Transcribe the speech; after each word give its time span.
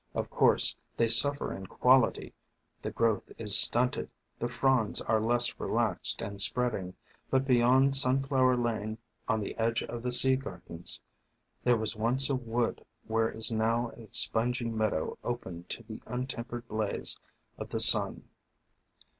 Of 0.15 0.31
course 0.31 0.75
they 0.97 1.07
suffer 1.07 1.53
in 1.53 1.67
quality, 1.67 2.33
the 2.81 2.89
growth 2.89 3.31
is 3.37 3.55
stunted, 3.55 4.09
the 4.39 4.47
fronds 4.47 4.99
are 5.01 5.21
less 5.21 5.53
relaxed 5.59 6.23
and 6.23 6.41
spreading, 6.41 6.95
but 7.29 7.45
beyond 7.45 7.95
Sun 7.95 8.23
flower 8.23 8.57
Lane, 8.57 8.97
on 9.27 9.41
the 9.41 9.55
edge 9.59 9.83
of 9.83 10.01
the 10.01 10.11
Sea 10.11 10.35
Gardens, 10.37 11.01
there 11.63 11.77
was 11.77 11.95
once 11.95 12.31
a 12.31 12.35
wood 12.35 12.83
where 13.05 13.29
is 13.29 13.51
now 13.51 13.91
a 13.91 14.07
spongy 14.11 14.65
meadow 14.71 15.19
opened 15.23 15.69
to 15.69 15.83
the 15.83 16.01
untempered 16.07 16.67
blaze 16.67 17.19
of 17.59 17.67
the 17.69 17.73
THE 17.73 17.81
FANTASIES 17.81 17.93
OF 17.93 18.01
FERNS 18.01 18.01
1 18.01 18.03
95 18.13 18.23
sun. 18.23 18.29